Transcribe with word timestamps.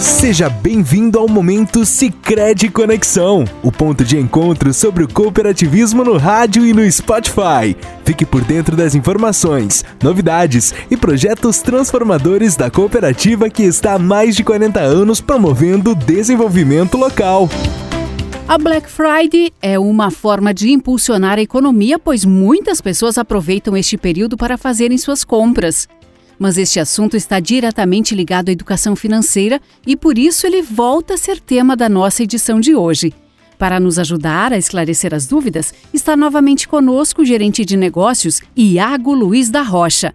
Seja 0.00 0.50
bem-vindo 0.50 1.18
ao 1.18 1.26
momento 1.26 1.86
Sicredi 1.86 2.68
Conexão, 2.68 3.44
o 3.62 3.72
ponto 3.72 4.04
de 4.04 4.18
encontro 4.18 4.72
sobre 4.74 5.02
o 5.02 5.08
cooperativismo 5.08 6.04
no 6.04 6.18
rádio 6.18 6.66
e 6.66 6.74
no 6.74 6.90
Spotify. 6.90 7.74
Fique 8.04 8.26
por 8.26 8.44
dentro 8.44 8.76
das 8.76 8.94
informações, 8.94 9.84
novidades 10.02 10.74
e 10.90 10.98
projetos 10.98 11.60
transformadores 11.60 12.56
da 12.56 12.70
cooperativa 12.70 13.48
que 13.48 13.62
está 13.62 13.94
há 13.94 13.98
mais 13.98 14.36
de 14.36 14.44
40 14.44 14.80
anos 14.80 15.22
promovendo 15.22 15.92
o 15.92 15.94
desenvolvimento 15.94 16.98
local. 16.98 17.48
A 18.46 18.58
Black 18.58 18.88
Friday 18.88 19.52
é 19.60 19.76
uma 19.76 20.10
forma 20.10 20.54
de 20.54 20.70
impulsionar 20.70 21.36
a 21.36 21.42
economia, 21.42 21.98
pois 21.98 22.24
muitas 22.24 22.80
pessoas 22.80 23.18
aproveitam 23.18 23.76
este 23.76 23.96
período 23.96 24.36
para 24.36 24.56
fazerem 24.56 24.96
suas 24.96 25.24
compras. 25.24 25.88
Mas 26.38 26.58
este 26.58 26.78
assunto 26.78 27.16
está 27.16 27.40
diretamente 27.40 28.14
ligado 28.14 28.48
à 28.48 28.52
educação 28.52 28.94
financeira 28.94 29.60
e 29.86 29.96
por 29.96 30.18
isso 30.18 30.46
ele 30.46 30.60
volta 30.62 31.14
a 31.14 31.18
ser 31.18 31.40
tema 31.40 31.76
da 31.76 31.88
nossa 31.88 32.22
edição 32.22 32.60
de 32.60 32.74
hoje. 32.74 33.12
Para 33.58 33.80
nos 33.80 33.98
ajudar 33.98 34.52
a 34.52 34.58
esclarecer 34.58 35.14
as 35.14 35.26
dúvidas, 35.26 35.72
está 35.92 36.14
novamente 36.14 36.68
conosco 36.68 37.22
o 37.22 37.24
gerente 37.24 37.64
de 37.64 37.76
negócios, 37.76 38.42
Iago 38.54 39.14
Luiz 39.14 39.48
da 39.48 39.62
Rocha. 39.62 40.14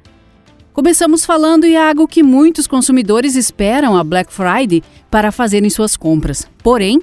Começamos 0.73 1.25
falando, 1.25 1.65
Iago, 1.65 2.07
que 2.07 2.23
muitos 2.23 2.67
consumidores 2.67 3.35
esperam 3.35 3.97
a 3.97 4.03
Black 4.03 4.31
Friday 4.31 4.83
para 5.09 5.31
fazerem 5.31 5.69
suas 5.69 5.97
compras. 5.97 6.47
Porém, 6.63 7.01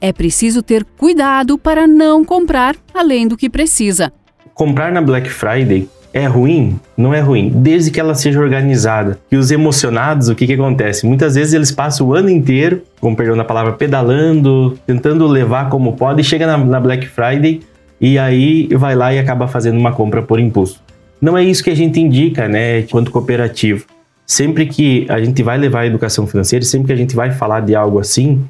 é 0.00 0.12
preciso 0.12 0.62
ter 0.62 0.84
cuidado 0.84 1.58
para 1.58 1.86
não 1.86 2.24
comprar 2.24 2.76
além 2.94 3.26
do 3.26 3.36
que 3.36 3.50
precisa. 3.50 4.12
Comprar 4.54 4.92
na 4.92 5.00
Black 5.00 5.28
Friday 5.28 5.88
é 6.12 6.26
ruim? 6.26 6.78
Não 6.96 7.12
é 7.12 7.20
ruim, 7.20 7.50
desde 7.54 7.90
que 7.90 8.00
ela 8.00 8.14
seja 8.14 8.40
organizada. 8.40 9.18
E 9.30 9.36
os 9.36 9.50
emocionados, 9.50 10.28
o 10.28 10.34
que, 10.34 10.46
que 10.46 10.54
acontece? 10.54 11.06
Muitas 11.06 11.34
vezes 11.34 11.54
eles 11.54 11.70
passam 11.70 12.08
o 12.08 12.14
ano 12.14 12.30
inteiro, 12.30 12.82
com 13.00 13.14
perdão 13.14 13.36
na 13.36 13.44
palavra, 13.44 13.72
pedalando, 13.72 14.78
tentando 14.86 15.26
levar 15.26 15.68
como 15.68 15.92
pode, 15.92 16.20
e 16.20 16.24
chega 16.24 16.46
na, 16.46 16.58
na 16.58 16.80
Black 16.80 17.06
Friday 17.06 17.60
e 18.00 18.18
aí 18.18 18.68
vai 18.74 18.94
lá 18.94 19.12
e 19.12 19.18
acaba 19.18 19.48
fazendo 19.48 19.78
uma 19.78 19.92
compra 19.92 20.22
por 20.22 20.38
impulso. 20.38 20.80
Não 21.20 21.36
é 21.36 21.42
isso 21.42 21.64
que 21.64 21.70
a 21.70 21.74
gente 21.74 22.00
indica, 22.00 22.48
né, 22.48 22.82
quanto 22.82 23.10
cooperativo. 23.10 23.84
Sempre 24.24 24.66
que 24.66 25.06
a 25.08 25.18
gente 25.20 25.42
vai 25.42 25.58
levar 25.58 25.80
a 25.80 25.86
educação 25.86 26.26
financeira, 26.26 26.64
sempre 26.64 26.88
que 26.88 26.92
a 26.92 26.96
gente 26.96 27.16
vai 27.16 27.32
falar 27.32 27.60
de 27.60 27.74
algo 27.74 27.98
assim, 27.98 28.44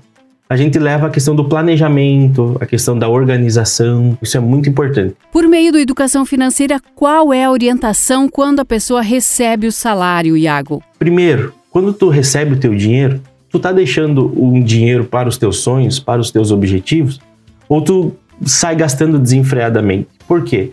a 0.51 0.57
gente 0.57 0.79
leva 0.79 1.09
a 1.09 1.11
questão 1.11 1.37
do 1.37 1.45
planejamento, 1.45 2.57
a 2.59 2.65
questão 2.65 2.99
da 2.99 3.07
organização, 3.07 4.17
isso 4.23 4.37
é 4.37 4.41
muito 4.41 4.69
importante. 4.69 5.15
Por 5.31 5.47
meio 5.47 5.71
do 5.71 5.79
Educação 5.79 6.25
Financeira, 6.25 6.81
qual 6.95 7.35
é 7.35 7.45
a 7.45 7.51
orientação 7.51 8.29
quando 8.29 8.61
a 8.61 8.65
pessoa 8.65 9.03
recebe 9.03 9.67
o 9.67 9.73
salário, 9.73 10.37
Iago? 10.37 10.83
Primeiro, 10.99 11.53
quando 11.71 11.93
tu 11.93 12.09
recebe 12.09 12.55
o 12.55 12.59
teu 12.59 12.75
dinheiro, 12.75 13.21
tu 13.51 13.59
tá 13.59 13.73
deixando 13.73 14.33
um 14.43 14.63
dinheiro 14.63 15.05
para 15.05 15.29
os 15.29 15.37
teus 15.37 15.59
sonhos, 15.59 16.01
para 16.01 16.21
os 16.21 16.31
teus 16.31 16.51
objetivos, 16.51 17.21
ou 17.69 17.83
tu 17.83 18.17
sai 18.43 18.75
gastando 18.75 19.19
desenfreadamente? 19.19 20.09
Por 20.27 20.45
quê? 20.45 20.71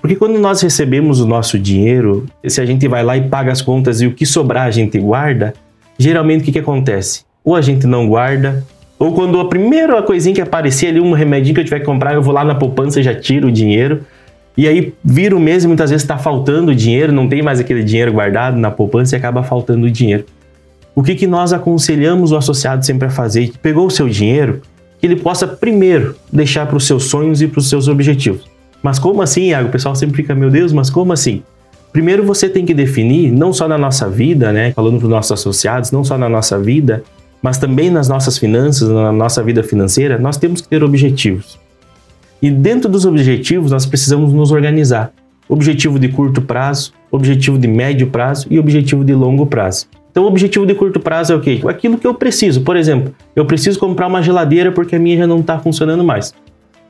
Porque 0.00 0.16
quando 0.16 0.38
nós 0.38 0.62
recebemos 0.62 1.20
o 1.20 1.26
nosso 1.26 1.58
dinheiro, 1.58 2.24
se 2.46 2.62
a 2.62 2.66
gente 2.66 2.88
vai 2.88 3.02
lá 3.02 3.14
e 3.16 3.28
paga 3.28 3.52
as 3.52 3.60
contas 3.60 4.00
e 4.00 4.06
o 4.06 4.14
que 4.14 4.24
sobrar 4.24 4.66
a 4.66 4.70
gente 4.70 4.98
guarda, 4.98 5.52
geralmente 5.98 6.42
o 6.42 6.44
que, 6.44 6.52
que 6.52 6.58
acontece? 6.58 7.24
Ou 7.44 7.56
a 7.56 7.60
gente 7.60 7.86
não 7.86 8.08
guarda, 8.08 8.64
ou 8.98 9.12
quando 9.12 9.38
a 9.38 9.48
primeira 9.48 10.02
coisinha 10.02 10.34
que 10.34 10.40
aparecer 10.40 10.88
ali, 10.88 11.00
um 11.00 11.12
remedinho 11.12 11.54
que 11.54 11.60
eu 11.60 11.64
tiver 11.64 11.80
que 11.80 11.86
comprar, 11.86 12.14
eu 12.14 12.22
vou 12.22 12.34
lá 12.34 12.44
na 12.44 12.54
poupança 12.54 12.98
e 12.98 13.02
já 13.02 13.14
tiro 13.14 13.48
o 13.48 13.52
dinheiro. 13.52 14.00
E 14.56 14.66
aí 14.66 14.92
vira 15.04 15.36
o 15.36 15.40
mês 15.40 15.62
e 15.62 15.68
muitas 15.68 15.90
vezes 15.90 16.02
está 16.02 16.18
faltando 16.18 16.74
dinheiro, 16.74 17.12
não 17.12 17.28
tem 17.28 17.40
mais 17.40 17.60
aquele 17.60 17.84
dinheiro 17.84 18.12
guardado 18.12 18.56
na 18.56 18.72
poupança 18.72 19.14
e 19.14 19.16
acaba 19.16 19.44
faltando 19.44 19.88
dinheiro. 19.88 20.24
O 20.96 21.02
que, 21.02 21.14
que 21.14 21.28
nós 21.28 21.52
aconselhamos 21.52 22.32
o 22.32 22.36
associado 22.36 22.84
sempre 22.84 23.06
a 23.06 23.10
fazer? 23.10 23.50
Que 23.50 23.58
pegou 23.58 23.86
o 23.86 23.90
seu 23.90 24.08
dinheiro, 24.08 24.62
que 25.00 25.06
ele 25.06 25.14
possa 25.14 25.46
primeiro 25.46 26.16
deixar 26.32 26.66
para 26.66 26.76
os 26.76 26.88
seus 26.88 27.04
sonhos 27.04 27.40
e 27.40 27.46
para 27.46 27.60
os 27.60 27.68
seus 27.68 27.86
objetivos. 27.86 28.50
Mas 28.82 28.98
como 28.98 29.22
assim, 29.22 29.50
Iago? 29.50 29.68
O 29.68 29.70
pessoal 29.70 29.94
sempre 29.94 30.16
fica, 30.16 30.34
meu 30.34 30.50
Deus, 30.50 30.72
mas 30.72 30.90
como 30.90 31.12
assim? 31.12 31.44
Primeiro 31.92 32.24
você 32.24 32.48
tem 32.48 32.66
que 32.66 32.74
definir, 32.74 33.30
não 33.30 33.52
só 33.52 33.68
na 33.68 33.78
nossa 33.78 34.08
vida, 34.08 34.52
né? 34.52 34.72
Falando 34.72 34.98
para 34.98 35.06
os 35.06 35.10
nossos 35.10 35.30
associados, 35.30 35.92
não 35.92 36.02
só 36.02 36.18
na 36.18 36.28
nossa 36.28 36.58
vida, 36.58 37.04
mas 37.42 37.58
também 37.58 37.90
nas 37.90 38.08
nossas 38.08 38.38
finanças, 38.38 38.88
na 38.88 39.12
nossa 39.12 39.42
vida 39.42 39.62
financeira, 39.62 40.18
nós 40.18 40.36
temos 40.36 40.60
que 40.60 40.68
ter 40.68 40.82
objetivos. 40.82 41.58
E 42.40 42.50
dentro 42.50 42.88
dos 42.88 43.04
objetivos, 43.04 43.70
nós 43.70 43.86
precisamos 43.86 44.32
nos 44.32 44.52
organizar. 44.52 45.12
Objetivo 45.48 45.98
de 45.98 46.08
curto 46.08 46.42
prazo, 46.42 46.92
objetivo 47.10 47.58
de 47.58 47.66
médio 47.66 48.08
prazo 48.08 48.46
e 48.50 48.58
objetivo 48.58 49.04
de 49.04 49.14
longo 49.14 49.46
prazo. 49.46 49.86
Então, 50.10 50.24
o 50.24 50.26
objetivo 50.26 50.66
de 50.66 50.74
curto 50.74 51.00
prazo 51.00 51.32
é 51.32 51.36
o 51.36 51.40
quê? 51.40 51.60
Aquilo 51.68 51.96
que 51.96 52.06
eu 52.06 52.14
preciso. 52.14 52.62
Por 52.62 52.76
exemplo, 52.76 53.14
eu 53.34 53.44
preciso 53.44 53.78
comprar 53.78 54.06
uma 54.06 54.22
geladeira 54.22 54.72
porque 54.72 54.96
a 54.96 54.98
minha 54.98 55.16
já 55.16 55.26
não 55.26 55.40
está 55.40 55.58
funcionando 55.58 56.04
mais. 56.04 56.34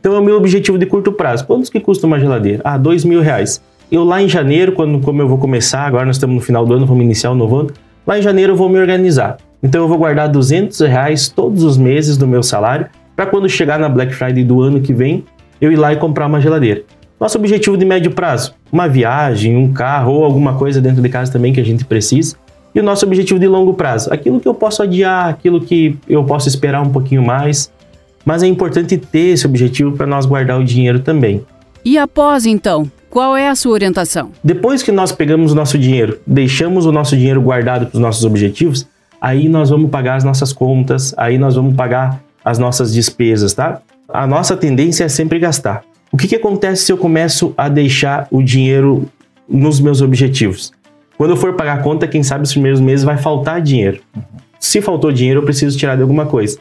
Então, 0.01 0.15
é 0.15 0.19
o 0.19 0.25
meu 0.25 0.37
objetivo 0.37 0.79
de 0.79 0.87
curto 0.87 1.13
prazo. 1.13 1.47
Quantos 1.47 1.71
que 1.71 1.81
custa 1.81 2.07
uma 2.07 2.19
geladeira? 2.19 2.63
Ah, 2.65 2.79
dois 2.79 3.05
mil 3.05 3.21
reais. 3.21 3.61
Eu 3.91 4.05
lá 4.05 4.23
em 4.23 4.29
janeiro, 4.29 4.73
quando 4.73 5.01
como 5.01 5.23
eu 5.23 5.29
vou 5.29 5.39
começar, 5.39 5.87
agora 5.87 6.05
nós 6.05 6.17
estamos 6.17 6.37
no 6.37 6.43
final 6.43 6.67
do 6.67 6.75
ano, 6.75 6.85
vamos 6.87 7.03
iniciar 7.03 7.31
o 7.31 7.35
novo 7.35 7.57
ano, 7.57 7.71
lá 8.07 8.19
em 8.19 8.23
janeiro 8.23 8.53
eu 8.53 8.57
vou 8.57 8.69
me 8.69 8.79
organizar. 8.79 9.39
Então 9.63 9.83
eu 9.83 9.89
vou 9.89 9.99
guardar 9.99 10.29
200 10.29 10.79
reais 10.81 11.29
todos 11.29 11.65
os 11.65 11.77
meses 11.77 12.17
do 12.17 12.27
meu 12.27 12.43
salário 12.43 12.87
para 13.17 13.27
quando 13.27 13.49
chegar 13.49 13.79
na 13.79 13.89
Black 13.89 14.15
Friday 14.15 14.45
do 14.45 14.63
ano 14.63 14.81
que 14.81 14.93
vem, 14.93 15.25
eu 15.61 15.73
ir 15.73 15.77
lá 15.77 15.93
e 15.93 15.97
comprar 15.97 16.27
uma 16.27 16.41
geladeira. 16.41 16.83
Nosso 17.19 17.37
objetivo 17.37 17.77
de 17.77 17.85
médio 17.85 18.13
prazo, 18.13 18.55
uma 18.71 18.89
viagem, 18.89 19.57
um 19.57 19.73
carro 19.73 20.13
ou 20.13 20.25
alguma 20.25 20.55
coisa 20.55 20.81
dentro 20.81 21.03
de 21.03 21.09
casa 21.09 21.33
também 21.33 21.53
que 21.53 21.61
a 21.61 21.65
gente 21.65 21.85
precisa. 21.85 22.37
E 22.73 22.79
o 22.79 22.83
nosso 22.83 23.05
objetivo 23.05 23.41
de 23.41 23.49
longo 23.49 23.75
prazo, 23.75 24.13
aquilo 24.13 24.39
que 24.39 24.47
eu 24.47 24.55
posso 24.55 24.85
adiar, 24.85 25.29
aquilo 25.29 25.61
que 25.61 25.99
eu 26.09 26.23
posso 26.23 26.47
esperar 26.47 26.81
um 26.81 26.91
pouquinho 26.91 27.25
mais. 27.25 27.73
Mas 28.25 28.45
é 28.45 28.47
importante 28.47 28.97
ter 28.97 29.31
esse 29.31 29.47
objetivo 29.47 29.97
para 29.97 30.07
nós 30.07 30.27
guardar 30.27 30.61
o 30.61 30.65
dinheiro 30.65 31.01
também. 31.01 31.45
E 31.85 31.99
após 31.99 32.47
então, 32.47 32.89
qual 33.11 33.37
é 33.37 33.49
a 33.49 33.57
sua 33.57 33.73
orientação? 33.73 34.31
Depois 34.45 34.81
que 34.81 34.93
nós 34.93 35.11
pegamos 35.11 35.51
o 35.51 35.55
nosso 35.57 35.77
dinheiro, 35.77 36.21
deixamos 36.25 36.87
o 36.87 36.93
nosso 36.93 37.17
dinheiro 37.17 37.41
guardado 37.41 37.87
para 37.87 37.97
os 37.97 38.01
nossos 38.01 38.25
objetivos, 38.25 38.87
aí 39.21 39.49
nós 39.49 39.71
vamos 39.71 39.91
pagar 39.91 40.17
as 40.17 40.25
nossas 40.25 40.53
contas, 40.53 41.15
aí 41.17 41.39
nós 41.39 41.55
vamos 41.57 41.75
pagar 41.75 42.23
as 42.45 42.59
nossas 42.59 42.93
despesas, 42.93 43.53
tá? 43.53 43.81
A 44.09 44.27
nossa 44.27 44.57
tendência 44.57 45.05
é 45.05 45.09
sempre 45.09 45.39
gastar. 45.39 45.83
O 46.11 46.17
que, 46.17 46.27
que 46.27 46.37
acontece 46.37 46.85
se 46.85 46.93
eu 46.93 46.97
começo 46.97 47.53
a 47.57 47.69
deixar 47.69 48.27
o 48.31 48.43
dinheiro 48.43 49.07
nos 49.49 49.81
meus 49.81 50.01
objetivos? 50.01 50.73
Quando 51.19 51.31
eu 51.31 51.37
for 51.37 51.55
pagar 51.55 51.75
a 51.75 51.83
conta, 51.83 52.07
quem 52.07 52.23
sabe 52.23 52.45
os 52.45 52.53
primeiros 52.53 52.81
meses 52.81 53.05
vai 53.05 53.19
faltar 53.19 53.61
dinheiro. 53.61 54.01
Se 54.59 54.81
faltou 54.81 55.13
dinheiro, 55.13 55.41
eu 55.41 55.45
preciso 55.45 55.77
tirar 55.77 55.97
de 55.97 56.03
alguma 56.03 56.27
coisa. 56.27 56.59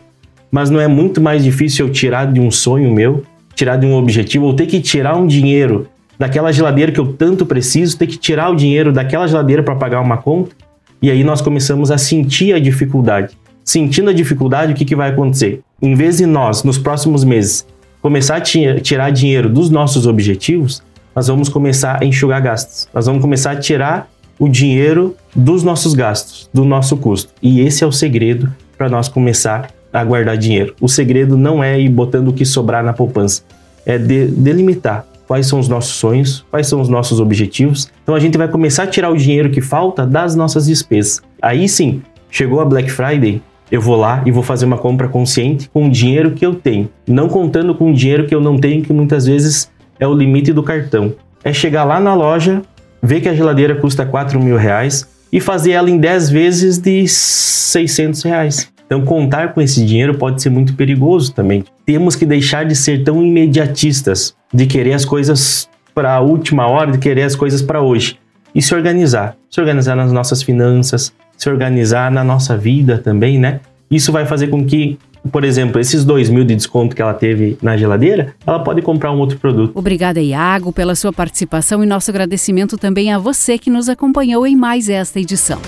Mas 0.51 0.69
não 0.69 0.79
é 0.79 0.87
muito 0.87 1.21
mais 1.21 1.43
difícil 1.43 1.87
eu 1.87 1.93
tirar 1.93 2.25
de 2.25 2.39
um 2.39 2.51
sonho 2.51 2.91
meu, 2.91 3.23
tirar 3.55 3.77
de 3.77 3.85
um 3.85 3.95
objetivo, 3.95 4.45
ou 4.45 4.53
ter 4.53 4.65
que 4.65 4.81
tirar 4.81 5.15
um 5.15 5.27
dinheiro 5.27 5.87
daquela 6.17 6.51
geladeira 6.51 6.91
que 6.91 6.99
eu 6.99 7.13
tanto 7.13 7.45
preciso, 7.45 7.97
ter 7.97 8.07
que 8.07 8.17
tirar 8.17 8.49
o 8.49 8.55
dinheiro 8.55 8.91
daquela 8.91 9.27
geladeira 9.27 9.63
para 9.63 9.75
pagar 9.75 10.01
uma 10.01 10.17
conta? 10.17 10.55
E 11.01 11.11
aí 11.11 11.23
nós 11.23 11.41
começamos 11.41 11.91
a 11.91 11.97
sentir 11.97 12.53
a 12.53 12.59
dificuldade. 12.59 13.37
Sentindo 13.63 14.09
a 14.09 14.13
dificuldade, 14.13 14.73
o 14.73 14.75
que, 14.75 14.85
que 14.85 14.95
vai 14.95 15.09
acontecer? 15.09 15.61
Em 15.81 15.93
vez 15.93 16.17
de 16.17 16.25
nós, 16.25 16.63
nos 16.63 16.77
próximos 16.77 17.23
meses, 17.23 17.67
começar 18.01 18.37
a 18.37 18.41
tirar 18.41 19.11
dinheiro 19.11 19.49
dos 19.49 19.69
nossos 19.69 20.07
objetivos, 20.07 20.81
nós 21.15 21.27
vamos 21.27 21.49
começar 21.49 22.01
a 22.01 22.05
enxugar 22.05 22.41
gastos. 22.41 22.87
Nós 22.93 23.05
vamos 23.05 23.21
começar 23.21 23.51
a 23.51 23.55
tirar 23.55 24.09
o 24.39 24.47
dinheiro 24.47 25.15
dos 25.35 25.63
nossos 25.63 25.93
gastos, 25.93 26.49
do 26.53 26.63
nosso 26.63 26.97
custo. 26.97 27.33
E 27.41 27.61
esse 27.61 27.83
é 27.83 27.87
o 27.87 27.91
segredo 27.91 28.51
para 28.77 28.89
nós 28.89 29.07
começar 29.07 29.69
a 29.91 30.03
guardar 30.03 30.37
dinheiro. 30.37 30.75
O 30.79 30.87
segredo 30.87 31.37
não 31.37 31.63
é 31.63 31.79
ir 31.79 31.89
botando 31.89 32.29
o 32.29 32.33
que 32.33 32.45
sobrar 32.45 32.83
na 32.83 32.93
poupança, 32.93 33.41
é 33.85 33.97
de, 33.97 34.27
delimitar 34.27 35.05
quais 35.27 35.45
são 35.45 35.59
os 35.59 35.67
nossos 35.67 35.93
sonhos, 35.95 36.45
quais 36.49 36.67
são 36.67 36.79
os 36.79 36.89
nossos 36.89 37.19
objetivos. 37.19 37.91
Então 38.01 38.15
a 38.15 38.19
gente 38.19 38.37
vai 38.37 38.47
começar 38.47 38.83
a 38.83 38.87
tirar 38.87 39.09
o 39.09 39.17
dinheiro 39.17 39.49
que 39.49 39.61
falta 39.61 40.05
das 40.05 40.35
nossas 40.35 40.65
despesas. 40.65 41.21
Aí 41.41 41.67
sim, 41.67 42.01
chegou 42.31 42.61
a 42.61 42.65
Black 42.65 42.89
Friday, 42.89 43.41
eu 43.71 43.81
vou 43.81 43.97
lá 43.97 44.23
e 44.25 44.31
vou 44.31 44.41
fazer 44.41 44.65
uma 44.65 44.77
compra 44.77 45.07
consciente 45.07 45.69
com 45.69 45.87
o 45.87 45.91
dinheiro 45.91 46.31
que 46.31 46.45
eu 46.45 46.55
tenho, 46.55 46.89
não 47.05 47.27
contando 47.27 47.75
com 47.75 47.91
o 47.91 47.93
dinheiro 47.93 48.25
que 48.25 48.33
eu 48.33 48.39
não 48.39 48.57
tenho, 48.57 48.81
que 48.81 48.93
muitas 48.93 49.25
vezes 49.25 49.69
é 49.99 50.07
o 50.07 50.13
limite 50.13 50.53
do 50.53 50.63
cartão. 50.63 51.13
É 51.43 51.51
chegar 51.51 51.83
lá 51.83 51.99
na 51.99 52.13
loja, 52.13 52.61
ver 53.01 53.21
que 53.21 53.29
a 53.29 53.35
geladeira 53.35 53.75
custa 53.75 54.05
4 54.05 54.39
mil 54.41 54.57
reais 54.57 55.07
e 55.31 55.39
fazer 55.41 55.71
ela 55.71 55.89
em 55.89 55.97
10 55.97 56.29
vezes 56.29 56.77
de 56.77 57.07
600 57.07 58.23
reais. 58.23 58.71
Então, 58.85 59.03
contar 59.03 59.53
com 59.53 59.59
esse 59.59 59.85
dinheiro 59.85 60.17
pode 60.17 60.41
ser 60.41 60.49
muito 60.49 60.73
perigoso 60.73 61.33
também. 61.33 61.65
Temos 61.85 62.15
que 62.15 62.25
deixar 62.25 62.65
de 62.65 62.73
ser 62.73 63.03
tão 63.03 63.21
imediatistas, 63.21 64.33
de 64.53 64.65
querer 64.65 64.93
as 64.93 65.05
coisas 65.05 65.69
para 65.93 66.13
a 66.13 66.19
última 66.19 66.67
hora, 66.67 66.91
de 66.91 66.97
querer 66.97 67.23
as 67.23 67.35
coisas 67.35 67.61
para 67.61 67.81
hoje. 67.81 68.19
E 68.53 68.61
se 68.61 68.73
organizar. 68.73 69.35
Se 69.49 69.59
organizar 69.59 69.95
nas 69.95 70.11
nossas 70.11 70.41
finanças, 70.41 71.13
se 71.37 71.49
organizar 71.49 72.11
na 72.11 72.23
nossa 72.23 72.57
vida 72.57 72.97
também, 72.97 73.39
né? 73.39 73.59
Isso 73.89 74.11
vai 74.11 74.25
fazer 74.25 74.47
com 74.47 74.65
que, 74.65 74.97
por 75.31 75.43
exemplo, 75.43 75.79
esses 75.79 76.03
dois 76.03 76.29
mil 76.29 76.43
de 76.43 76.55
desconto 76.55 76.95
que 76.95 77.01
ela 77.01 77.13
teve 77.13 77.57
na 77.61 77.77
geladeira, 77.77 78.33
ela 78.45 78.59
pode 78.59 78.81
comprar 78.81 79.11
um 79.11 79.19
outro 79.19 79.37
produto. 79.37 79.71
Obrigada, 79.75 80.19
Iago, 80.19 80.71
pela 80.73 80.95
sua 80.95 81.13
participação 81.13 81.83
e 81.83 81.87
nosso 81.87 82.09
agradecimento 82.11 82.77
também 82.77 83.11
a 83.13 83.17
você 83.17 83.57
que 83.57 83.69
nos 83.69 83.89
acompanhou 83.89 84.45
em 84.45 84.55
mais 84.55 84.89
esta 84.89 85.19
edição. 85.19 85.59